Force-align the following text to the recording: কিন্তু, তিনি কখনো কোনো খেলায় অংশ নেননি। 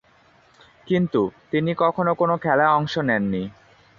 কিন্তু, 0.87 1.21
তিনি 1.51 1.71
কখনো 1.73 2.11
কোনো 2.13 2.35
খেলায় 2.37 2.73
অংশ 2.77 2.93
নেননি। 2.99 3.43